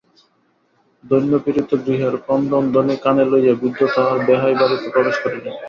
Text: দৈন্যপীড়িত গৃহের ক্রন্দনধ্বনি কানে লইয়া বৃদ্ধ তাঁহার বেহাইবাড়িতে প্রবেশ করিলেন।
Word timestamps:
দৈন্যপীড়িত 1.03 1.71
গৃহের 1.85 2.15
ক্রন্দনধ্বনি 2.25 2.95
কানে 3.03 3.23
লইয়া 3.31 3.53
বৃদ্ধ 3.53 3.79
তাঁহার 3.95 4.17
বেহাইবাড়িতে 4.27 4.87
প্রবেশ 4.93 5.15
করিলেন। 5.23 5.55